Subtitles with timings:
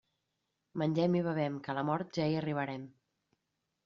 [0.81, 2.89] Mengem i bevem, que a la mort ja hi arribarem.